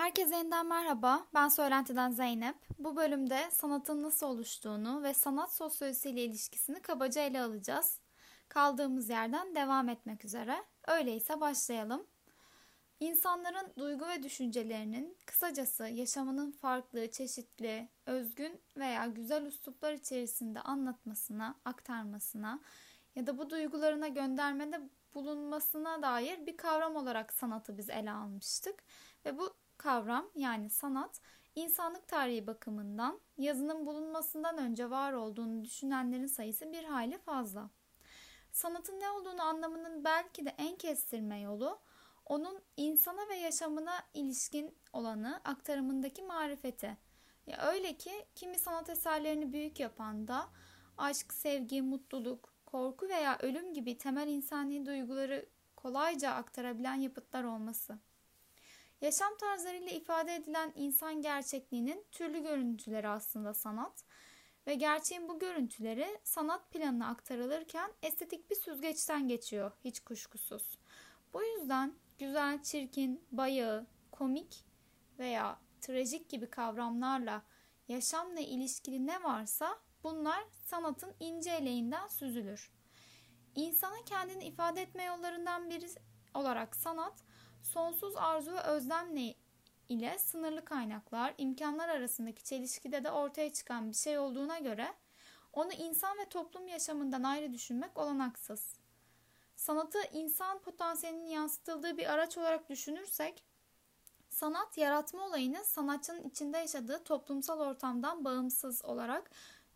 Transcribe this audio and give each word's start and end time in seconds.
Herkese 0.00 0.36
yeniden 0.36 0.66
merhaba. 0.66 1.26
Ben 1.34 1.48
Söylenti'den 1.48 2.10
Zeynep. 2.10 2.56
Bu 2.78 2.96
bölümde 2.96 3.50
sanatın 3.50 4.02
nasıl 4.02 4.26
oluştuğunu 4.26 5.02
ve 5.02 5.14
sanat 5.14 5.54
sosyolojisiyle 5.54 6.24
ilişkisini 6.24 6.82
kabaca 6.82 7.22
ele 7.22 7.42
alacağız. 7.42 8.00
Kaldığımız 8.48 9.08
yerden 9.08 9.54
devam 9.54 9.88
etmek 9.88 10.24
üzere. 10.24 10.64
Öyleyse 10.88 11.40
başlayalım. 11.40 12.06
İnsanların 13.00 13.72
duygu 13.78 14.08
ve 14.08 14.22
düşüncelerinin 14.22 15.16
kısacası 15.26 15.84
yaşamının 15.84 16.52
farklı, 16.52 17.10
çeşitli, 17.10 17.88
özgün 18.06 18.60
veya 18.76 19.06
güzel 19.06 19.46
üsluplar 19.46 19.92
içerisinde 19.92 20.60
anlatmasına, 20.60 21.54
aktarmasına 21.64 22.60
ya 23.14 23.26
da 23.26 23.38
bu 23.38 23.50
duygularına 23.50 24.08
göndermede 24.08 24.80
bulunmasına 25.14 26.02
dair 26.02 26.46
bir 26.46 26.56
kavram 26.56 26.96
olarak 26.96 27.32
sanatı 27.32 27.78
biz 27.78 27.90
ele 27.90 28.10
almıştık. 28.10 28.82
Ve 29.24 29.38
bu 29.38 29.54
kavram 29.80 30.30
yani 30.34 30.70
sanat 30.70 31.20
insanlık 31.54 32.08
tarihi 32.08 32.46
bakımından 32.46 33.20
yazının 33.38 33.86
bulunmasından 33.86 34.58
önce 34.58 34.90
var 34.90 35.12
olduğunu 35.12 35.64
düşünenlerin 35.64 36.26
sayısı 36.26 36.72
bir 36.72 36.84
hayli 36.84 37.18
fazla. 37.18 37.70
Sanatın 38.52 39.00
ne 39.00 39.10
olduğunu 39.10 39.42
anlamının 39.42 40.04
belki 40.04 40.46
de 40.46 40.54
en 40.58 40.76
kestirme 40.76 41.40
yolu 41.40 41.78
onun 42.26 42.62
insana 42.76 43.28
ve 43.28 43.36
yaşamına 43.36 44.02
ilişkin 44.14 44.74
olanı 44.92 45.40
aktarımındaki 45.44 46.22
marifeti. 46.22 46.96
Ya 47.46 47.58
öyle 47.66 47.96
ki 47.96 48.26
kimi 48.34 48.58
sanat 48.58 48.90
eserlerini 48.90 49.52
büyük 49.52 49.80
yapan 49.80 50.28
da 50.28 50.48
aşk, 50.98 51.32
sevgi, 51.32 51.82
mutluluk, 51.82 52.54
korku 52.66 53.08
veya 53.08 53.38
ölüm 53.38 53.74
gibi 53.74 53.98
temel 53.98 54.28
insani 54.28 54.86
duyguları 54.86 55.46
kolayca 55.76 56.30
aktarabilen 56.30 56.94
yapıtlar 56.94 57.44
olması. 57.44 57.98
Yaşam 59.00 59.36
tarzlarıyla 59.36 59.90
ifade 59.90 60.34
edilen 60.34 60.72
insan 60.74 61.22
gerçekliğinin 61.22 62.06
türlü 62.10 62.42
görüntüleri 62.42 63.08
aslında 63.08 63.54
sanat 63.54 64.04
ve 64.66 64.74
gerçeğin 64.74 65.28
bu 65.28 65.38
görüntüleri 65.38 66.18
sanat 66.24 66.70
planına 66.70 67.08
aktarılırken 67.08 67.92
estetik 68.02 68.50
bir 68.50 68.54
süzgeçten 68.56 69.28
geçiyor 69.28 69.72
hiç 69.84 70.00
kuşkusuz. 70.00 70.78
Bu 71.32 71.42
yüzden 71.42 71.94
güzel, 72.18 72.62
çirkin, 72.62 73.24
bayağı, 73.32 73.86
komik 74.12 74.64
veya 75.18 75.58
trajik 75.80 76.28
gibi 76.28 76.50
kavramlarla 76.50 77.42
yaşamla 77.88 78.40
ilişkili 78.40 79.06
ne 79.06 79.22
varsa 79.22 79.78
bunlar 80.02 80.44
sanatın 80.66 81.14
ince 81.20 81.50
eleğinden 81.50 82.06
süzülür. 82.06 82.72
İnsana 83.54 84.04
kendini 84.06 84.44
ifade 84.44 84.82
etme 84.82 85.04
yollarından 85.04 85.70
biri 85.70 85.86
olarak 86.34 86.76
sanat 86.76 87.24
Sonsuz 87.62 88.16
arzu 88.16 88.52
ve 88.52 88.60
özlemle 88.60 89.34
ile 89.88 90.18
sınırlı 90.18 90.64
kaynaklar, 90.64 91.34
imkanlar 91.38 91.88
arasındaki 91.88 92.44
çelişkide 92.44 93.04
de 93.04 93.10
ortaya 93.10 93.52
çıkan 93.52 93.90
bir 93.90 93.96
şey 93.96 94.18
olduğuna 94.18 94.58
göre 94.58 94.94
onu 95.52 95.72
insan 95.72 96.18
ve 96.18 96.24
toplum 96.24 96.68
yaşamından 96.68 97.22
ayrı 97.22 97.52
düşünmek 97.52 97.98
olanaksız. 97.98 98.76
Sanatı 99.56 99.98
insan 100.12 100.58
potansiyelinin 100.58 101.26
yansıtıldığı 101.26 101.96
bir 101.96 102.12
araç 102.12 102.38
olarak 102.38 102.68
düşünürsek, 102.68 103.44
sanat 104.28 104.78
yaratma 104.78 105.26
olayını 105.26 105.64
sanatçının 105.64 106.28
içinde 106.28 106.58
yaşadığı 106.58 107.04
toplumsal 107.04 107.60
ortamdan 107.60 108.24
bağımsız 108.24 108.84
olarak 108.84 109.30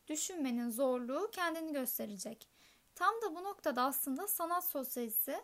düşünmenin 0.06 0.70
zorluğu 0.70 1.30
kendini 1.32 1.72
gösterecek. 1.72 2.48
Tam 2.94 3.14
da 3.22 3.34
bu 3.34 3.44
noktada 3.44 3.82
aslında 3.82 4.28
sanat 4.28 4.64
sosyalisi 4.64 5.40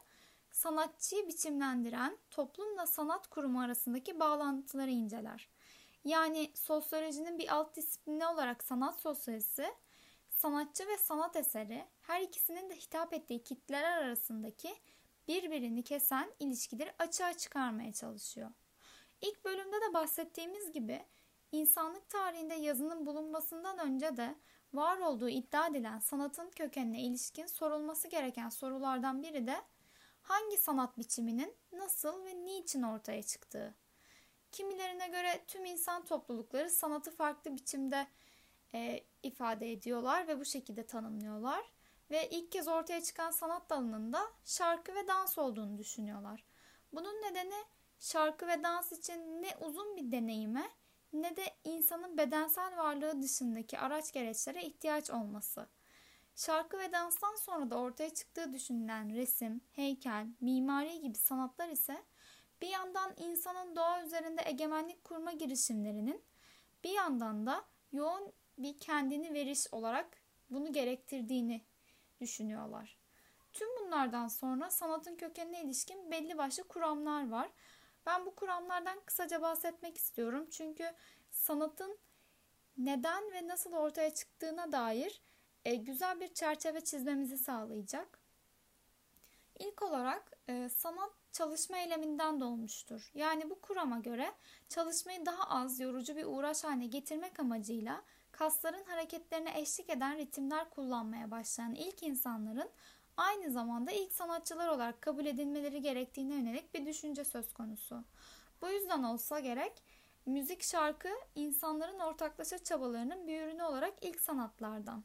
sanatçıyı 0.51 1.29
biçimlendiren 1.29 2.19
toplumla 2.31 2.87
sanat 2.87 3.27
kurumu 3.27 3.61
arasındaki 3.61 4.21
bağlantıları 4.21 4.91
inceler. 4.91 5.49
Yani 6.05 6.51
sosyolojinin 6.55 7.39
bir 7.39 7.55
alt 7.55 7.77
disiplini 7.77 8.27
olarak 8.27 8.65
sanat 8.65 9.01
sosyolojisi, 9.01 9.75
sanatçı 10.31 10.89
ve 10.89 10.99
sanat 10.99 11.37
eseri 11.37 11.85
her 12.03 12.21
ikisinin 12.21 12.71
de 12.71 12.77
hitap 12.77 13.13
ettiği 13.13 13.43
kitleler 13.43 13.99
arasındaki 14.03 14.75
birbirini 15.29 15.85
kesen 15.85 16.33
ilişkileri 16.39 16.93
açığa 16.99 17.35
çıkarmaya 17.37 17.93
çalışıyor. 17.93 18.51
İlk 19.21 19.45
bölümde 19.45 19.77
de 19.81 19.95
bahsettiğimiz 19.95 20.73
gibi 20.73 21.05
insanlık 21.53 22.09
tarihinde 22.09 22.55
yazının 22.55 23.07
bulunmasından 23.07 23.79
önce 23.79 24.17
de 24.17 24.35
var 24.75 24.99
olduğu 24.99 25.29
iddia 25.29 25.67
edilen 25.67 25.99
sanatın 25.99 26.51
kökenine 26.51 27.03
ilişkin 27.03 27.47
sorulması 27.47 28.09
gereken 28.09 28.49
sorulardan 28.49 29.23
biri 29.23 29.47
de 29.47 29.57
hangi 30.23 30.57
sanat 30.57 30.99
biçiminin 30.99 31.57
nasıl 31.73 32.25
ve 32.25 32.45
niçin 32.45 32.83
ortaya 32.83 33.23
çıktığı. 33.23 33.75
Kimilerine 34.53 35.09
göre 35.09 35.45
tüm 35.47 35.65
insan 35.65 36.05
toplulukları 36.05 36.71
sanatı 36.71 37.11
farklı 37.11 37.55
biçimde 37.55 38.07
e, 38.75 39.05
ifade 39.23 39.73
ediyorlar 39.73 40.29
ve 40.29 40.41
bu 40.41 40.45
şekilde 40.45 40.87
tanımlıyorlar. 40.87 41.73
Ve 42.11 42.31
ilk 42.31 42.53
kez 42.53 42.69
ortaya 42.69 43.03
çıkan 43.03 43.31
sanat 43.31 43.71
dalının 43.71 44.13
da 44.13 44.23
şarkı 44.45 44.95
ve 44.95 45.09
dans 45.09 45.39
olduğunu 45.39 45.79
düşünüyorlar. 45.79 46.45
Bunun 46.93 47.15
nedeni 47.15 47.65
şarkı 47.99 48.47
ve 48.47 48.63
dans 48.63 48.93
için 48.93 49.43
ne 49.43 49.57
uzun 49.61 49.97
bir 49.97 50.13
deneyime 50.13 50.71
ne 51.13 51.37
de 51.37 51.45
insanın 51.65 52.19
bedensel 52.19 52.77
varlığı 52.77 53.23
dışındaki 53.23 53.79
araç 53.79 54.13
gereçlere 54.13 54.63
ihtiyaç 54.63 55.11
olması. 55.11 55.69
Şarkı 56.37 56.79
ve 56.79 56.93
danstan 56.93 57.35
sonra 57.35 57.71
da 57.71 57.79
ortaya 57.79 58.15
çıktığı 58.15 58.53
düşünülen 58.53 59.17
resim, 59.17 59.61
heykel, 59.73 60.27
mimari 60.41 61.01
gibi 61.01 61.19
sanatlar 61.19 61.69
ise 61.69 62.05
bir 62.63 62.69
yandan 62.69 63.15
insanın 63.17 63.77
doğa 63.77 64.03
üzerinde 64.03 64.43
egemenlik 64.47 65.05
kurma 65.05 65.33
girişimlerinin 65.33 66.25
bir 66.85 66.91
yandan 66.91 67.47
da 67.47 67.65
yoğun 67.93 68.33
bir 68.59 68.81
kendini 68.81 69.35
veriş 69.35 69.67
olarak 69.73 70.17
bunu 70.51 70.73
gerektirdiğini 70.73 71.65
düşünüyorlar. 72.21 72.99
Tüm 73.53 73.69
bunlardan 73.81 74.29
sonra 74.29 74.71
sanatın 74.71 75.17
kökenine 75.17 75.63
ilişkin 75.63 76.11
belli 76.11 76.39
başlı 76.39 76.69
kuramlar 76.69 77.29
var. 77.31 77.51
Ben 78.07 78.27
bu 78.27 78.35
kuramlardan 78.35 79.01
kısaca 79.07 79.43
bahsetmek 79.43 79.97
istiyorum. 79.97 80.47
Çünkü 80.51 80.93
sanatın 81.31 81.99
neden 82.79 83.33
ve 83.33 83.49
nasıl 83.49 83.73
ortaya 83.73 84.15
çıktığına 84.15 84.73
dair 84.73 85.23
e, 85.65 85.75
güzel 85.75 86.21
bir 86.21 86.35
çerçeve 86.35 86.81
çizmemizi 86.81 87.39
sağlayacak. 87.39 88.19
İlk 89.59 89.83
olarak 89.83 90.33
e, 90.49 90.69
sanat 90.69 91.13
çalışma 91.33 91.79
eyleminden 91.79 92.41
doğmuştur. 92.41 93.11
Yani 93.15 93.51
bu 93.51 93.61
kurama 93.61 93.99
göre 93.99 94.33
çalışmayı 94.69 95.27
daha 95.27 95.45
az 95.45 95.81
yorucu 95.81 96.17
bir 96.17 96.25
uğraş 96.25 96.65
haline 96.65 96.87
getirmek 96.87 97.41
amacıyla 97.41 98.03
kasların 98.33 98.85
hareketlerine 98.85 99.61
eşlik 99.61 99.91
eden 99.91 100.17
ritimler 100.17 100.71
kullanmaya 100.71 101.31
başlayan 101.31 101.75
ilk 101.75 102.03
insanların 102.03 102.71
aynı 103.17 103.51
zamanda 103.51 103.91
ilk 103.91 104.13
sanatçılar 104.13 104.69
olarak 104.69 105.03
kabul 105.03 105.27
edilmeleri 105.27 105.83
gerektiğine 105.83 106.35
yönelik 106.35 106.75
bir 106.75 106.87
düşünce 106.87 107.25
söz 107.25 107.53
konusu. 107.53 108.05
Bu 108.63 108.69
yüzden 108.69 109.03
olsa 109.03 109.41
gerek 109.41 109.83
müzik 110.27 110.63
şarkı 110.63 111.09
insanların 111.35 111.99
ortaklaşa 111.99 112.59
çabalarının 112.59 113.29
bir 113.29 113.43
ürünü 113.43 113.63
olarak 113.63 113.95
ilk 114.01 114.21
sanatlardan. 114.21 115.05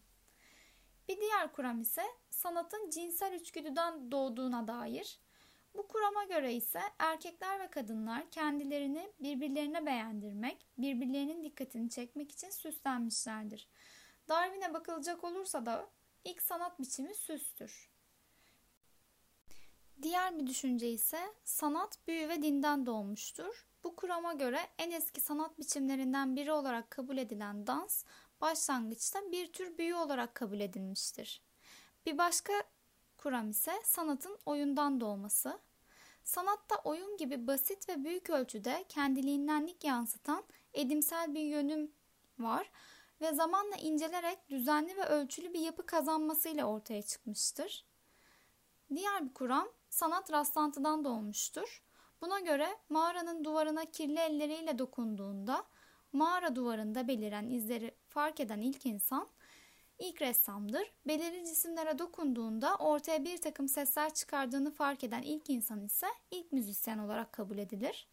Bir 1.07 1.21
diğer 1.21 1.51
kuram 1.51 1.81
ise 1.81 2.03
sanatın 2.29 2.89
cinsel 2.89 3.33
içgüdüden 3.33 4.11
doğduğuna 4.11 4.67
dair. 4.67 5.19
Bu 5.75 5.87
kurama 5.87 6.23
göre 6.23 6.53
ise 6.53 6.81
erkekler 6.99 7.59
ve 7.59 7.67
kadınlar 7.67 8.31
kendilerini 8.31 9.11
birbirlerine 9.19 9.85
beğendirmek, 9.85 10.65
birbirlerinin 10.77 11.43
dikkatini 11.43 11.89
çekmek 11.89 12.31
için 12.31 12.49
süslenmişlerdir. 12.49 13.67
Darwin'e 14.29 14.73
bakılacak 14.73 15.23
olursa 15.23 15.65
da 15.65 15.89
ilk 16.23 16.41
sanat 16.41 16.79
biçimi 16.79 17.15
süstür. 17.15 17.89
Diğer 20.01 20.39
bir 20.39 20.47
düşünce 20.47 20.89
ise 20.89 21.19
sanat, 21.43 22.07
büyü 22.07 22.29
ve 22.29 22.41
dinden 22.41 22.85
doğmuştur. 22.85 23.67
Bu 23.83 23.95
kurama 23.95 24.33
göre 24.33 24.59
en 24.77 24.91
eski 24.91 25.21
sanat 25.21 25.59
biçimlerinden 25.59 26.35
biri 26.35 26.51
olarak 26.51 26.91
kabul 26.91 27.17
edilen 27.17 27.67
dans, 27.67 28.03
başlangıçta 28.41 29.31
bir 29.31 29.53
tür 29.53 29.77
büyü 29.77 29.95
olarak 29.95 30.35
kabul 30.35 30.59
edilmiştir. 30.59 31.41
Bir 32.05 32.17
başka 32.17 32.53
kuram 33.17 33.49
ise 33.49 33.73
sanatın 33.83 34.37
oyundan 34.45 35.01
doğması. 35.01 35.59
Sanatta 36.23 36.75
oyun 36.75 37.17
gibi 37.17 37.47
basit 37.47 37.89
ve 37.89 38.03
büyük 38.03 38.29
ölçüde 38.29 38.85
kendiliğindenlik 38.89 39.83
yansıtan 39.83 40.43
edimsel 40.73 41.35
bir 41.35 41.43
yönüm 41.43 41.91
var 42.39 42.71
ve 43.21 43.33
zamanla 43.33 43.75
incelerek 43.75 44.49
düzenli 44.49 44.97
ve 44.97 45.05
ölçülü 45.05 45.53
bir 45.53 45.59
yapı 45.59 45.85
kazanmasıyla 45.85 46.65
ortaya 46.65 47.01
çıkmıştır. 47.01 47.85
Diğer 48.95 49.25
bir 49.25 49.33
kuram 49.33 49.67
sanat 49.89 50.31
rastlantıdan 50.31 51.03
doğmuştur. 51.03 51.83
Buna 52.21 52.39
göre 52.39 52.77
mağaranın 52.89 53.43
duvarına 53.43 53.85
kirli 53.85 54.19
elleriyle 54.19 54.79
dokunduğunda 54.79 55.65
mağara 56.13 56.55
duvarında 56.55 57.07
beliren 57.07 57.49
izleri 57.49 57.95
fark 58.15 58.39
eden 58.39 58.61
ilk 58.61 58.85
insan 58.85 59.27
ilk 59.99 60.21
ressamdır. 60.21 60.93
Belirli 61.07 61.45
cisimlere 61.45 61.99
dokunduğunda 61.99 62.75
ortaya 62.75 63.25
bir 63.25 63.37
takım 63.37 63.67
sesler 63.67 64.13
çıkardığını 64.13 64.71
fark 64.71 65.03
eden 65.03 65.21
ilk 65.21 65.49
insan 65.49 65.83
ise 65.85 66.07
ilk 66.31 66.51
müzisyen 66.51 66.97
olarak 66.97 67.33
kabul 67.33 67.57
edilir. 67.57 68.07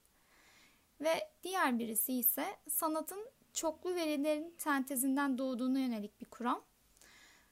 ve 1.00 1.30
diğer 1.42 1.78
birisi 1.78 2.14
ise 2.14 2.44
sanatın 2.68 3.28
çoklu 3.52 3.94
verilerin 3.94 4.54
sentezinden 4.58 5.38
doğduğuna 5.38 5.78
yönelik 5.78 6.20
bir 6.20 6.26
kuram. 6.26 6.64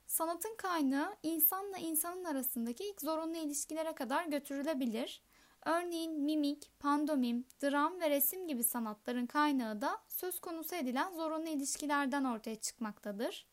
Sanatın 0.07 0.57
kaynağı 0.57 1.17
insanla 1.23 1.79
insanın 1.79 2.25
arasındaki 2.25 2.85
ilk 2.85 3.01
zorunlu 3.01 3.37
ilişkilere 3.37 3.95
kadar 3.95 4.25
götürülebilir. 4.25 5.23
Örneğin 5.65 6.21
mimik, 6.21 6.71
pandomim, 6.79 7.47
dram 7.63 8.01
ve 8.01 8.11
resim 8.11 8.49
gibi 8.49 8.65
sanatların 8.65 9.27
kaynağı 9.27 9.81
da 9.81 9.99
söz 10.09 10.41
konusu 10.41 10.75
edilen 10.75 11.15
zorunlu 11.15 11.49
ilişkilerden 11.49 12.25
ortaya 12.25 12.57
çıkmaktadır. 12.57 13.47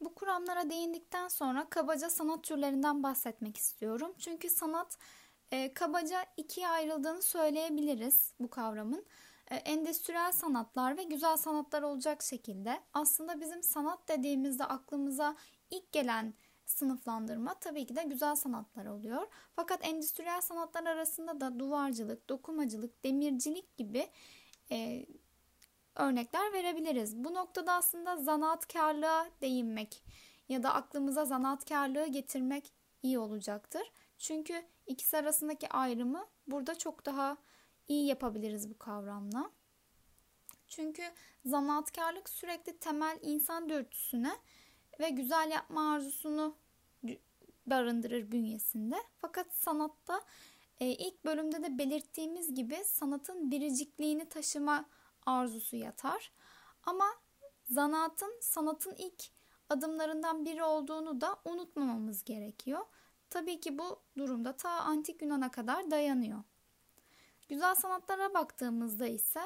Bu 0.00 0.14
kuramlara 0.14 0.70
değindikten 0.70 1.28
sonra 1.28 1.66
kabaca 1.70 2.10
sanat 2.10 2.44
türlerinden 2.44 3.02
bahsetmek 3.02 3.56
istiyorum. 3.56 4.14
Çünkü 4.18 4.50
sanat 4.50 4.98
e, 5.50 5.74
kabaca 5.74 6.24
ikiye 6.36 6.68
ayrıldığını 6.68 7.22
söyleyebiliriz 7.22 8.34
bu 8.40 8.50
kavramın. 8.50 9.04
E, 9.50 9.54
endüstriyel 9.54 10.32
sanatlar 10.32 10.96
ve 10.96 11.02
güzel 11.02 11.36
sanatlar 11.36 11.82
olacak 11.82 12.22
şekilde. 12.22 12.80
Aslında 12.92 13.40
bizim 13.40 13.62
sanat 13.62 14.08
dediğimizde 14.08 14.64
aklımıza 14.64 15.36
ilk 15.70 15.92
gelen 15.92 16.34
sınıflandırma 16.66 17.54
tabii 17.54 17.86
ki 17.86 17.96
de 17.96 18.02
güzel 18.02 18.36
sanatlar 18.36 18.86
oluyor. 18.86 19.26
Fakat 19.56 19.86
endüstriyel 19.86 20.40
sanatlar 20.40 20.86
arasında 20.86 21.40
da 21.40 21.58
duvarcılık, 21.58 22.28
dokumacılık, 22.28 23.04
demircilik 23.04 23.76
gibi 23.76 24.10
e, 24.70 25.06
örnekler 25.94 26.52
verebiliriz. 26.52 27.16
Bu 27.16 27.34
noktada 27.34 27.72
aslında 27.72 28.16
zanaatkarlığa 28.16 29.26
değinmek 29.40 30.02
ya 30.48 30.62
da 30.62 30.74
aklımıza 30.74 31.24
zanaatkarlığı 31.24 32.06
getirmek 32.06 32.72
iyi 33.02 33.18
olacaktır. 33.18 33.82
Çünkü 34.18 34.62
ikisi 34.86 35.16
arasındaki 35.16 35.68
ayrımı 35.68 36.26
burada 36.46 36.74
çok 36.74 37.06
daha 37.06 37.36
iyi 37.88 38.06
yapabiliriz 38.06 38.70
bu 38.70 38.78
kavramla. 38.78 39.50
Çünkü 40.68 41.02
zanaatkarlık 41.44 42.30
sürekli 42.30 42.78
temel 42.78 43.18
insan 43.22 43.68
dürtüsüne 43.68 44.32
ve 45.00 45.10
güzel 45.10 45.50
yapma 45.50 45.92
arzusunu 45.92 46.56
barındırır 47.66 48.32
bünyesinde. 48.32 48.96
Fakat 49.18 49.46
sanatta 49.52 50.20
e, 50.80 50.86
ilk 50.86 51.24
bölümde 51.24 51.62
de 51.62 51.78
belirttiğimiz 51.78 52.54
gibi 52.54 52.84
sanatın 52.84 53.50
biricikliğini 53.50 54.28
taşıma 54.28 54.84
arzusu 55.26 55.76
yatar. 55.76 56.32
Ama 56.82 57.06
zanaatın 57.70 58.40
sanatın 58.40 58.94
ilk 58.98 59.24
adımlarından 59.68 60.44
biri 60.44 60.64
olduğunu 60.64 61.20
da 61.20 61.36
unutmamamız 61.44 62.24
gerekiyor. 62.24 62.80
Tabii 63.30 63.60
ki 63.60 63.78
bu 63.78 64.00
durumda 64.18 64.56
ta 64.56 64.70
antik 64.70 65.22
Yunan'a 65.22 65.50
kadar 65.50 65.90
dayanıyor. 65.90 66.42
Güzel 67.48 67.74
sanatlara 67.74 68.34
baktığımızda 68.34 69.06
ise 69.06 69.40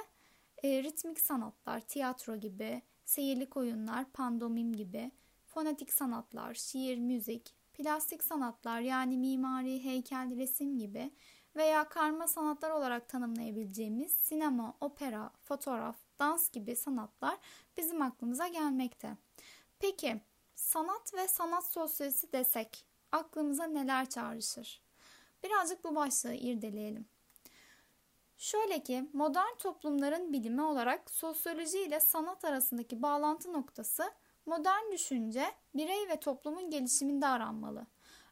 e, 0.62 0.82
ritmik 0.82 1.20
sanatlar, 1.20 1.80
tiyatro 1.80 2.36
gibi, 2.36 2.82
seyirlik 3.04 3.56
oyunlar, 3.56 4.04
pandomim 4.04 4.76
gibi, 4.76 5.10
fonetik 5.48 5.92
sanatlar, 5.92 6.54
şiir, 6.54 6.98
müzik, 6.98 7.54
plastik 7.74 8.24
sanatlar 8.24 8.80
yani 8.80 9.18
mimari, 9.18 9.84
heykel, 9.84 10.36
resim 10.36 10.78
gibi 10.78 11.10
veya 11.56 11.88
karma 11.88 12.28
sanatlar 12.28 12.70
olarak 12.70 13.08
tanımlayabileceğimiz 13.08 14.12
sinema, 14.12 14.76
opera, 14.80 15.30
fotoğraf, 15.42 15.96
dans 16.18 16.50
gibi 16.50 16.76
sanatlar 16.76 17.38
bizim 17.76 18.02
aklımıza 18.02 18.48
gelmekte. 18.48 19.16
Peki 19.78 20.20
sanat 20.54 21.14
ve 21.14 21.28
sanat 21.28 21.66
sosyolojisi 21.66 22.32
desek 22.32 22.84
aklımıza 23.12 23.64
neler 23.64 24.08
çağrışır? 24.08 24.82
Birazcık 25.42 25.84
bu 25.84 25.94
başlığı 25.94 26.34
irdeleyelim. 26.34 27.08
Şöyle 28.38 28.82
ki 28.82 29.08
modern 29.12 29.56
toplumların 29.58 30.32
bilimi 30.32 30.62
olarak 30.62 31.10
sosyoloji 31.10 31.78
ile 31.78 32.00
sanat 32.00 32.44
arasındaki 32.44 33.02
bağlantı 33.02 33.52
noktası 33.52 34.12
modern 34.48 34.92
düşünce 34.92 35.44
birey 35.74 36.08
ve 36.08 36.20
toplumun 36.20 36.70
gelişiminde 36.70 37.26
aranmalı. 37.26 37.86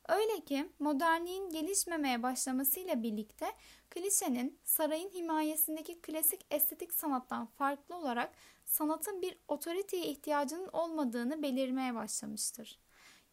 Öyle 0.09 0.41
ki 0.41 0.73
modernliğin 0.79 1.51
gelişmemeye 1.51 2.23
başlamasıyla 2.23 3.03
birlikte 3.03 3.47
klişenin 3.91 4.59
sarayın 4.65 5.11
himayesindeki 5.11 6.01
klasik 6.01 6.47
estetik 6.51 6.95
sanattan 6.95 7.47
farklı 7.47 7.97
olarak 7.97 8.33
sanatın 8.65 9.23
bir 9.23 9.39
otoriteye 9.49 10.07
ihtiyacının 10.07 10.69
olmadığını 10.73 11.43
belirmeye 11.43 11.95
başlamıştır. 11.95 12.79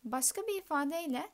Başka 0.03 0.41
bir 0.41 0.57
ifadeyle 0.57 1.29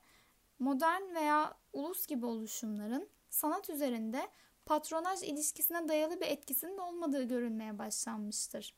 modern 0.59 1.15
veya 1.15 1.57
ulus 1.73 2.07
gibi 2.07 2.25
oluşumların 2.25 3.09
sanat 3.29 3.69
üzerinde 3.69 4.27
patronaj 4.65 5.23
ilişkisine 5.23 5.87
dayalı 5.87 6.21
bir 6.21 6.27
etkisinin 6.27 6.77
olmadığı 6.77 7.23
görülmeye 7.23 7.79
başlanmıştır. 7.79 8.75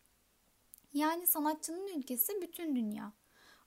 Yani 0.94 1.28
sanatçının 1.28 1.88
ülkesi 1.88 2.42
bütün 2.42 2.76
dünya. 2.76 3.14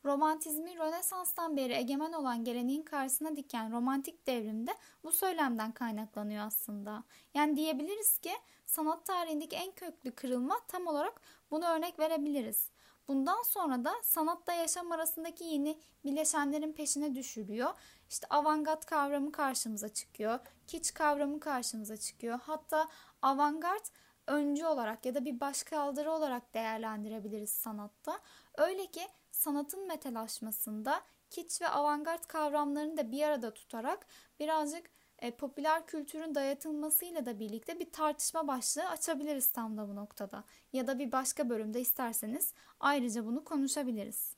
Romantizmi 0.05 0.77
Rönesans'tan 0.79 1.57
beri 1.57 1.73
egemen 1.73 2.13
olan 2.13 2.45
geleneğin 2.45 2.83
karşısına 2.83 3.37
diken 3.37 3.73
romantik 3.73 4.27
devrimde 4.27 4.75
bu 5.05 5.13
söylemden 5.13 5.73
kaynaklanıyor 5.73 6.47
aslında. 6.47 7.05
Yani 7.35 7.57
diyebiliriz 7.57 8.19
ki 8.19 8.33
sanat 8.67 9.07
tarihindeki 9.07 9.57
en 9.57 9.73
köklü 9.73 10.11
kırılma 10.11 10.61
tam 10.69 10.87
olarak 10.87 11.21
bunu 11.51 11.65
örnek 11.65 11.99
verebiliriz. 11.99 12.71
Bundan 13.09 13.43
sonra 13.43 13.85
da 13.85 13.93
sanatla 14.03 14.53
yaşam 14.53 14.93
arasındaki 14.93 15.45
yeni 15.45 15.79
bileşenlerin 16.05 16.73
peşine 16.73 17.15
düşülüyor. 17.15 17.71
İşte 18.11 18.27
avantgard 18.31 18.83
kavramı 18.83 19.33
karşımıza 19.33 19.89
çıkıyor. 19.89 20.41
Kiç 20.67 20.95
kavramı 20.95 21.41
karşımıza 21.41 21.97
çıkıyor. 21.97 22.41
Hatta 22.43 22.89
avantgard 23.23 23.85
öncü 24.27 24.67
olarak 24.67 25.07
ya 25.07 25.15
da 25.15 25.25
bir 25.25 25.41
başkaldırı 25.41 26.13
olarak 26.13 26.55
değerlendirebiliriz 26.55 27.51
sanatta. 27.51 28.21
Öyle 28.59 28.87
ki 28.87 29.03
sanatın 29.31 29.87
metalaşmasında 29.87 31.03
kiç 31.31 31.63
ve 31.63 31.69
avantgard 31.69 32.25
kavramlarını 32.25 32.97
da 32.97 33.13
bir 33.13 33.23
arada 33.23 33.55
tutarak 33.55 34.07
birazcık 34.41 34.91
e, 35.19 35.31
popüler 35.31 35.87
kültürün 35.87 36.35
dayatılmasıyla 36.35 37.27
da 37.27 37.39
birlikte 37.39 37.81
bir 37.81 37.93
tartışma 37.93 38.49
başlığı 38.49 38.89
açabiliriz 38.89 39.53
tam 39.53 39.77
da 39.77 39.89
bu 39.89 39.97
noktada. 39.97 40.45
Ya 40.73 40.87
da 40.87 40.99
bir 40.99 41.13
başka 41.13 41.49
bölümde 41.49 41.81
isterseniz 41.81 42.55
ayrıca 42.81 43.27
bunu 43.27 43.45
konuşabiliriz. 43.45 44.35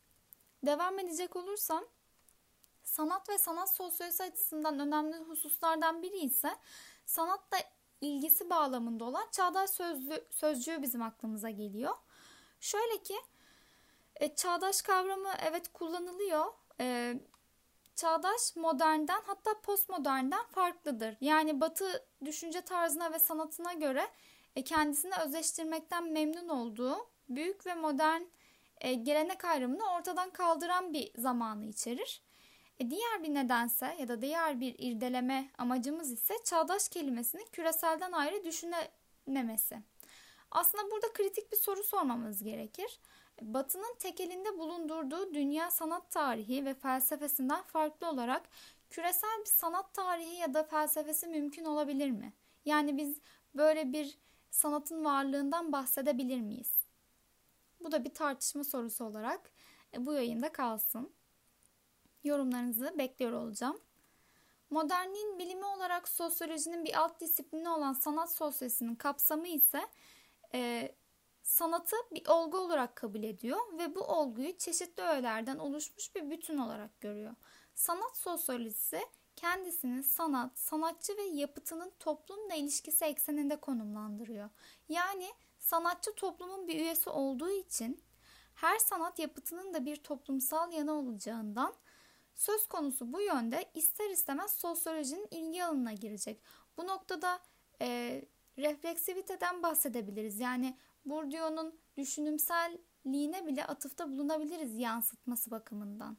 Devam 0.66 0.98
edecek 0.98 1.36
olursam 1.36 1.84
sanat 2.84 3.28
ve 3.28 3.38
sanat 3.38 3.74
sosyolojisi 3.74 4.22
açısından 4.22 4.78
önemli 4.78 5.16
hususlardan 5.16 6.02
biri 6.02 6.18
ise 6.18 6.56
sanatla 7.06 7.58
ilgisi 8.00 8.50
bağlamında 8.50 9.04
olan 9.04 9.28
çağdaş 9.32 9.70
sözlü, 9.70 10.24
sözcüğü 10.30 10.82
bizim 10.82 11.02
aklımıza 11.02 11.50
geliyor. 11.50 11.94
Şöyle 12.60 13.02
ki 13.02 13.16
e, 14.16 14.34
çağdaş 14.34 14.82
kavramı 14.82 15.32
evet 15.50 15.72
kullanılıyor. 15.72 16.44
E, 16.80 17.14
çağdaş 17.94 18.56
modernden 18.56 19.22
hatta 19.26 19.60
postmodernden 19.60 20.46
farklıdır. 20.46 21.16
Yani 21.20 21.60
batı 21.60 22.06
düşünce 22.24 22.60
tarzına 22.60 23.12
ve 23.12 23.18
sanatına 23.18 23.72
göre 23.72 24.08
e, 24.56 24.64
kendisini 24.64 25.14
özleştirmekten 25.26 26.12
memnun 26.12 26.48
olduğu 26.48 26.96
büyük 27.28 27.66
ve 27.66 27.74
modern 27.74 28.22
e, 28.80 28.94
gelenek 28.94 29.44
ayrımını 29.44 29.92
ortadan 29.92 30.30
kaldıran 30.30 30.92
bir 30.92 31.12
zamanı 31.18 31.64
içerir. 31.64 32.25
E, 32.80 32.90
diğer 32.90 33.22
bir 33.22 33.34
nedense 33.34 33.96
ya 33.98 34.08
da 34.08 34.22
diğer 34.22 34.60
bir 34.60 34.74
irdeleme 34.78 35.50
amacımız 35.58 36.12
ise 36.12 36.34
çağdaş 36.44 36.88
kelimesini 36.88 37.44
küreselden 37.52 38.12
ayrı 38.12 38.44
düşünememesi. 38.44 39.78
Aslında 40.50 40.90
burada 40.90 41.12
kritik 41.12 41.52
bir 41.52 41.56
soru 41.56 41.82
sormamız 41.82 42.42
gerekir. 42.42 43.00
Batı'nın 43.42 43.94
tekelinde 43.98 44.58
bulundurduğu 44.58 45.34
dünya 45.34 45.70
sanat 45.70 46.10
tarihi 46.10 46.64
ve 46.64 46.74
felsefesinden 46.74 47.62
farklı 47.62 48.08
olarak 48.08 48.42
küresel 48.90 49.40
bir 49.40 49.50
sanat 49.50 49.94
tarihi 49.94 50.34
ya 50.34 50.54
da 50.54 50.62
felsefesi 50.62 51.26
mümkün 51.26 51.64
olabilir 51.64 52.10
mi? 52.10 52.32
Yani 52.64 52.96
biz 52.96 53.20
böyle 53.54 53.92
bir 53.92 54.18
sanatın 54.50 55.04
varlığından 55.04 55.72
bahsedebilir 55.72 56.40
miyiz? 56.40 56.72
Bu 57.80 57.92
da 57.92 58.04
bir 58.04 58.14
tartışma 58.14 58.64
sorusu 58.64 59.04
olarak 59.04 59.50
e, 59.94 60.06
bu 60.06 60.12
yayında 60.12 60.52
kalsın. 60.52 61.12
Yorumlarınızı 62.26 62.98
bekliyor 62.98 63.32
olacağım. 63.32 63.80
Modernliğin 64.70 65.38
bilimi 65.38 65.64
olarak 65.64 66.08
sosyolojinin 66.08 66.84
bir 66.84 67.00
alt 67.00 67.20
disiplini 67.20 67.68
olan 67.68 67.92
sanat 67.92 68.32
sosyolojisinin 68.34 68.94
kapsamı 68.94 69.48
ise 69.48 69.80
e, 70.54 70.92
sanatı 71.42 71.96
bir 72.12 72.26
olgu 72.28 72.58
olarak 72.58 72.96
kabul 72.96 73.22
ediyor 73.22 73.58
ve 73.78 73.94
bu 73.94 74.00
olguyu 74.00 74.58
çeşitli 74.58 75.02
öğelerden 75.02 75.58
oluşmuş 75.58 76.14
bir 76.14 76.30
bütün 76.30 76.58
olarak 76.58 77.00
görüyor. 77.00 77.34
Sanat 77.74 78.16
sosyolojisi 78.16 79.00
kendisini 79.36 80.02
sanat, 80.02 80.58
sanatçı 80.58 81.16
ve 81.16 81.22
yapıtının 81.22 81.92
toplumla 81.98 82.54
ilişkisi 82.54 83.04
ekseninde 83.04 83.56
konumlandırıyor. 83.56 84.50
Yani 84.88 85.28
sanatçı 85.58 86.14
toplumun 86.14 86.68
bir 86.68 86.80
üyesi 86.80 87.10
olduğu 87.10 87.50
için 87.50 88.04
her 88.54 88.78
sanat 88.78 89.18
yapıtının 89.18 89.74
da 89.74 89.84
bir 89.86 89.96
toplumsal 89.96 90.72
yanı 90.72 90.92
olacağından 90.92 91.74
söz 92.36 92.66
konusu 92.66 93.12
bu 93.12 93.20
yönde 93.20 93.64
ister 93.74 94.10
istemez 94.10 94.50
sosyolojinin 94.50 95.28
ilgi 95.30 95.64
alanına 95.64 95.92
girecek. 95.92 96.42
Bu 96.76 96.86
noktada 96.86 97.40
e, 97.80 98.22
refleksiviteden 98.58 99.62
bahsedebiliriz. 99.62 100.40
Yani 100.40 100.76
Bourdieu'nun 101.04 101.78
düşünümselliğine 101.96 103.46
bile 103.46 103.66
atıfta 103.66 104.10
bulunabiliriz 104.10 104.78
yansıtması 104.78 105.50
bakımından. 105.50 106.16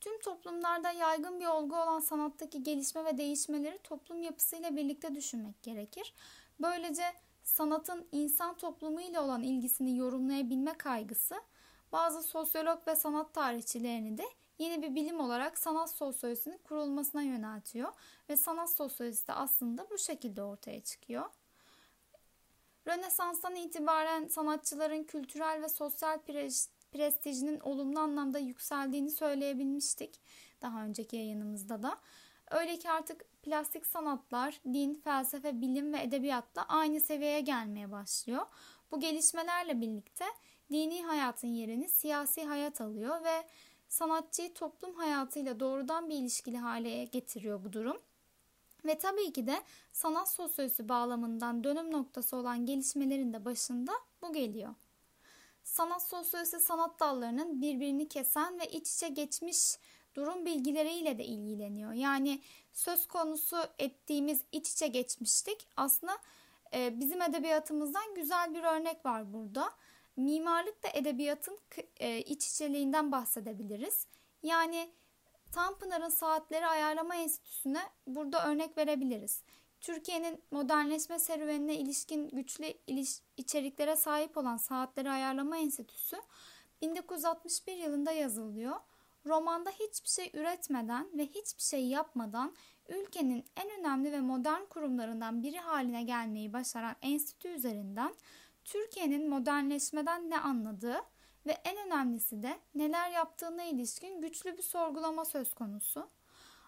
Tüm 0.00 0.20
toplumlarda 0.20 0.90
yaygın 0.90 1.40
bir 1.40 1.46
olgu 1.46 1.76
olan 1.76 2.00
sanattaki 2.00 2.62
gelişme 2.62 3.04
ve 3.04 3.18
değişmeleri 3.18 3.78
toplum 3.78 4.22
yapısıyla 4.22 4.76
birlikte 4.76 5.14
düşünmek 5.14 5.62
gerekir. 5.62 6.14
Böylece 6.60 7.04
sanatın 7.42 8.08
insan 8.12 8.56
toplumu 8.56 9.00
ile 9.00 9.20
olan 9.20 9.42
ilgisini 9.42 9.98
yorumlayabilme 9.98 10.72
kaygısı 10.72 11.34
bazı 11.92 12.22
sosyolog 12.22 12.88
ve 12.88 12.96
sanat 12.96 13.34
tarihçilerini 13.34 14.18
de 14.18 14.24
yeni 14.58 14.82
bir 14.82 14.94
bilim 14.94 15.20
olarak 15.20 15.58
sanat 15.58 15.90
sosyolojisinin 15.90 16.58
kurulmasına 16.58 17.22
yöneltiyor 17.22 17.92
ve 18.28 18.36
sanat 18.36 18.70
sosyolojisi 18.76 19.28
de 19.28 19.32
aslında 19.32 19.90
bu 19.90 19.98
şekilde 19.98 20.42
ortaya 20.42 20.80
çıkıyor. 20.80 21.30
Rönesans'tan 22.86 23.54
itibaren 23.54 24.28
sanatçıların 24.28 25.04
kültürel 25.04 25.62
ve 25.62 25.68
sosyal 25.68 26.18
prestijinin 26.92 27.60
olumlu 27.60 28.00
anlamda 28.00 28.38
yükseldiğini 28.38 29.10
söyleyebilmiştik 29.10 30.20
daha 30.62 30.84
önceki 30.84 31.16
yayınımızda 31.16 31.82
da. 31.82 31.98
Öyle 32.50 32.78
ki 32.78 32.90
artık 32.90 33.42
plastik 33.42 33.86
sanatlar, 33.86 34.60
din, 34.64 34.94
felsefe, 34.94 35.60
bilim 35.60 35.92
ve 35.92 36.02
edebiyatla 36.02 36.64
aynı 36.68 37.00
seviyeye 37.00 37.40
gelmeye 37.40 37.90
başlıyor. 37.90 38.46
Bu 38.90 39.00
gelişmelerle 39.00 39.80
birlikte 39.80 40.24
dini 40.72 41.02
hayatın 41.02 41.48
yerini 41.48 41.88
siyasi 41.88 42.44
hayat 42.44 42.80
alıyor 42.80 43.24
ve 43.24 43.44
sanatçıyı 43.88 44.54
toplum 44.54 44.94
hayatıyla 44.94 45.60
doğrudan 45.60 46.08
bir 46.08 46.14
ilişkili 46.14 46.58
hale 46.58 47.04
getiriyor 47.04 47.64
bu 47.64 47.72
durum. 47.72 47.96
Ve 48.84 48.98
tabii 48.98 49.32
ki 49.32 49.46
de 49.46 49.62
sanat 49.92 50.32
sosyolojisi 50.32 50.88
bağlamından 50.88 51.64
dönüm 51.64 51.92
noktası 51.92 52.36
olan 52.36 52.66
gelişmelerin 52.66 53.32
de 53.32 53.44
başında 53.44 53.92
bu 54.22 54.32
geliyor. 54.32 54.74
Sanat 55.64 56.02
sosyolojisi 56.02 56.60
sanat 56.60 57.00
dallarının 57.00 57.62
birbirini 57.62 58.08
kesen 58.08 58.60
ve 58.60 58.66
iç 58.66 58.94
içe 58.94 59.08
geçmiş 59.08 59.78
durum 60.14 60.46
bilgileriyle 60.46 61.18
de 61.18 61.24
ilgileniyor. 61.24 61.92
Yani 61.92 62.40
söz 62.72 63.06
konusu 63.06 63.56
ettiğimiz 63.78 64.44
iç 64.52 64.72
içe 64.72 64.86
geçmişlik 64.86 65.66
aslında 65.76 66.18
e, 66.74 67.00
bizim 67.00 67.22
edebiyatımızdan 67.22 68.14
güzel 68.14 68.54
bir 68.54 68.62
örnek 68.62 69.06
var 69.06 69.32
burada. 69.32 69.70
Mimarlık 70.16 70.82
da 70.82 70.88
edebiyatın 70.94 71.58
e, 71.96 72.18
iç 72.18 72.46
içeliğinden 72.48 73.12
bahsedebiliriz. 73.12 74.06
Yani 74.42 74.90
Tanpınar'ın 75.52 76.08
Saatleri 76.08 76.66
Ayarlama 76.66 77.16
Enstitüsü'ne 77.16 77.82
burada 78.06 78.50
örnek 78.50 78.78
verebiliriz. 78.78 79.42
Türkiye'nin 79.80 80.42
modernleşme 80.50 81.18
serüvenine 81.18 81.76
ilişkin 81.76 82.28
güçlü 82.28 82.64
iliş 82.86 83.18
içeriklere 83.36 83.96
sahip 83.96 84.36
olan 84.36 84.56
Saatleri 84.56 85.10
Ayarlama 85.10 85.56
Enstitüsü 85.56 86.16
1961 86.82 87.76
yılında 87.76 88.12
yazılıyor. 88.12 88.76
Romanda 89.26 89.70
hiçbir 89.70 90.08
şey 90.08 90.30
üretmeden 90.34 91.18
ve 91.18 91.26
hiçbir 91.26 91.62
şey 91.62 91.86
yapmadan 91.86 92.54
ülkenin 92.88 93.44
en 93.56 93.80
önemli 93.80 94.12
ve 94.12 94.20
modern 94.20 94.64
kurumlarından 94.64 95.42
biri 95.42 95.58
haline 95.58 96.02
gelmeyi 96.02 96.52
başaran 96.52 96.96
enstitü 97.02 97.48
üzerinden 97.48 98.14
Türkiye'nin 98.64 99.28
modernleşmeden 99.28 100.30
ne 100.30 100.38
anladığı 100.38 101.00
ve 101.46 101.52
en 101.64 101.86
önemlisi 101.86 102.42
de 102.42 102.58
neler 102.74 103.10
yaptığına 103.10 103.62
ilişkin 103.62 104.20
güçlü 104.20 104.56
bir 104.56 104.62
sorgulama 104.62 105.24
söz 105.24 105.54
konusu. 105.54 106.08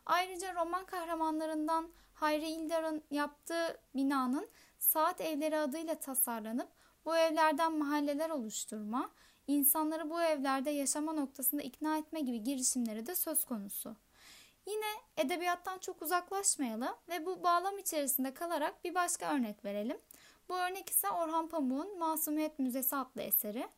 Ayrıca 0.07 0.55
roman 0.55 0.87
kahramanlarından 0.87 1.89
Hayri 2.15 2.47
İldar'ın 2.47 3.03
yaptığı 3.11 3.81
binanın 3.95 4.49
saat 4.79 5.21
evleri 5.21 5.59
adıyla 5.59 5.95
tasarlanıp 5.95 6.69
bu 7.05 7.17
evlerden 7.17 7.73
mahalleler 7.73 8.31
oluşturma, 8.31 9.11
insanları 9.47 10.11
bu 10.11 10.23
evlerde 10.23 10.71
yaşama 10.71 11.13
noktasında 11.13 11.63
ikna 11.63 11.99
etme 11.99 12.21
gibi 12.21 12.43
girişimleri 12.43 13.07
de 13.07 13.15
söz 13.15 13.45
konusu. 13.45 13.97
Yine 14.67 14.87
edebiyattan 15.17 15.79
çok 15.79 16.03
uzaklaşmayalım 16.03 16.95
ve 17.09 17.27
bu 17.27 17.43
bağlam 17.43 17.79
içerisinde 17.79 18.35
kalarak 18.35 18.85
bir 18.85 18.95
başka 18.95 19.35
örnek 19.35 19.65
verelim. 19.65 19.99
Bu 20.49 20.55
örnek 20.55 20.91
ise 20.91 21.11
Orhan 21.11 21.49
Pamuk'un 21.49 21.99
Masumiyet 21.99 22.59
Müzesi 22.59 22.97
adlı 22.97 23.23
eseri. 23.23 23.69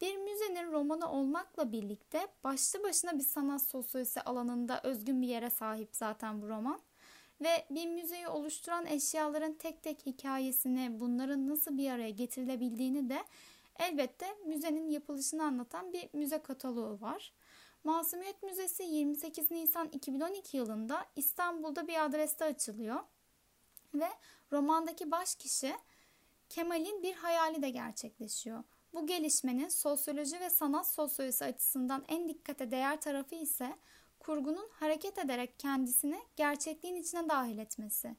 Bir 0.00 0.16
müzenin 0.16 0.72
romanı 0.72 1.10
olmakla 1.10 1.72
birlikte 1.72 2.28
başlı 2.44 2.82
başına 2.82 3.18
bir 3.18 3.24
sanat 3.24 3.62
sosyolojisi 3.62 4.20
alanında 4.20 4.80
özgün 4.82 5.22
bir 5.22 5.28
yere 5.28 5.50
sahip 5.50 5.88
zaten 5.92 6.42
bu 6.42 6.48
roman. 6.48 6.80
Ve 7.40 7.66
bir 7.70 7.86
müzeyi 7.86 8.28
oluşturan 8.28 8.86
eşyaların 8.86 9.54
tek 9.54 9.82
tek 9.82 10.06
hikayesini, 10.06 11.00
bunların 11.00 11.48
nasıl 11.48 11.78
bir 11.78 11.90
araya 11.90 12.10
getirilebildiğini 12.10 13.08
de 13.08 13.24
elbette 13.78 14.26
müzenin 14.46 14.90
yapılışını 14.90 15.44
anlatan 15.44 15.92
bir 15.92 16.08
müze 16.12 16.42
kataloğu 16.42 17.00
var. 17.00 17.32
Masumiyet 17.84 18.42
Müzesi 18.42 18.82
28 18.82 19.50
Nisan 19.50 19.88
2012 19.88 20.56
yılında 20.56 21.06
İstanbul'da 21.16 21.88
bir 21.88 22.04
adreste 22.04 22.44
açılıyor. 22.44 23.00
Ve 23.94 24.08
romandaki 24.52 25.10
baş 25.10 25.34
kişi 25.34 25.74
Kemal'in 26.48 27.02
bir 27.02 27.14
hayali 27.14 27.62
de 27.62 27.70
gerçekleşiyor. 27.70 28.64
Bu 28.94 29.06
gelişmenin 29.06 29.68
sosyoloji 29.68 30.40
ve 30.40 30.50
sanat 30.50 30.88
sosyolojisi 30.88 31.44
açısından 31.44 32.04
en 32.08 32.28
dikkate 32.28 32.70
değer 32.70 33.00
tarafı 33.00 33.34
ise 33.34 33.76
kurgunun 34.18 34.68
hareket 34.72 35.18
ederek 35.18 35.58
kendisini 35.58 36.18
gerçekliğin 36.36 36.96
içine 36.96 37.28
dahil 37.28 37.58
etmesi. 37.58 38.16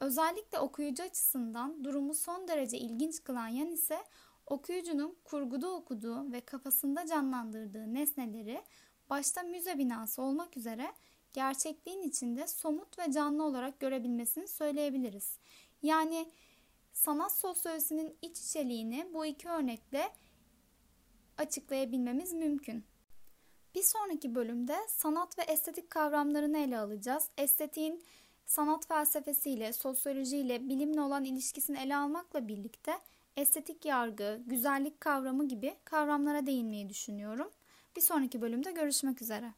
Özellikle 0.00 0.58
okuyucu 0.58 1.02
açısından 1.02 1.84
durumu 1.84 2.14
son 2.14 2.48
derece 2.48 2.78
ilginç 2.78 3.24
kılan 3.24 3.48
yan 3.48 3.70
ise 3.70 4.04
okuyucunun 4.46 5.18
kurguda 5.24 5.70
okuduğu 5.70 6.32
ve 6.32 6.40
kafasında 6.40 7.06
canlandırdığı 7.06 7.94
nesneleri 7.94 8.62
başta 9.10 9.42
müze 9.42 9.78
binası 9.78 10.22
olmak 10.22 10.56
üzere 10.56 10.92
gerçekliğin 11.32 12.02
içinde 12.02 12.46
somut 12.46 12.98
ve 12.98 13.12
canlı 13.12 13.44
olarak 13.44 13.80
görebilmesini 13.80 14.48
söyleyebiliriz. 14.48 15.38
Yani 15.82 16.30
sanat 16.92 17.32
sosyolojisinin 17.32 18.16
iç 18.22 18.40
içeliğini 18.40 19.08
bu 19.14 19.26
iki 19.26 19.48
örnekle 19.48 20.12
açıklayabilmemiz 21.38 22.32
mümkün. 22.32 22.84
Bir 23.74 23.82
sonraki 23.82 24.34
bölümde 24.34 24.76
sanat 24.88 25.38
ve 25.38 25.42
estetik 25.42 25.90
kavramlarını 25.90 26.58
ele 26.58 26.78
alacağız. 26.78 27.28
Estetiğin 27.38 28.02
sanat 28.46 28.86
felsefesiyle, 28.86 29.72
sosyolojiyle, 29.72 30.68
bilimle 30.68 31.00
olan 31.00 31.24
ilişkisini 31.24 31.78
ele 31.78 31.96
almakla 31.96 32.48
birlikte 32.48 32.98
estetik 33.36 33.84
yargı, 33.84 34.40
güzellik 34.46 35.00
kavramı 35.00 35.48
gibi 35.48 35.76
kavramlara 35.84 36.46
değinmeyi 36.46 36.88
düşünüyorum. 36.88 37.50
Bir 37.96 38.00
sonraki 38.00 38.42
bölümde 38.42 38.72
görüşmek 38.72 39.22
üzere. 39.22 39.52